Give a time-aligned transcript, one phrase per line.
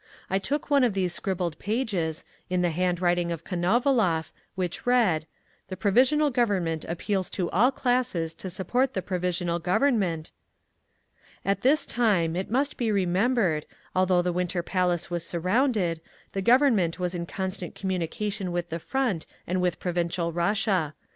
[0.31, 5.27] I took one of these scribbled pages, in the hand writing of Konovalov, which read,
[5.67, 10.31] "The Provisional Government appeals to all classes to support the Provisional Government—"
[11.45, 16.97] All this time, it must be remembered, although the Winter Palace was surrounded, the Government
[16.97, 20.95] was in constant communication with the Front and with provincial Russia.